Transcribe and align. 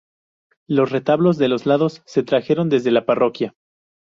Los 0.67 0.89
retablos 0.89 1.37
de 1.37 1.47
los 1.47 1.67
lados 1.67 2.01
se 2.07 2.23
trajeron 2.23 2.69
desde 2.69 2.89
la 2.89 3.05
parroquia. 3.05 3.53